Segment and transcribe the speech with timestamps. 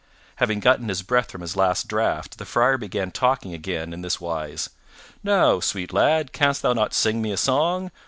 [0.37, 4.19] Having gotten his breath from his last draught, the Friar began talking again in this
[4.19, 4.71] wise:
[5.23, 7.91] "Now, sweet lad, canst thou not sing me a song?